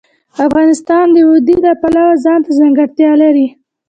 [0.45, 3.47] افغانستان د وادي د پلوه ځانته ځانګړتیا لري.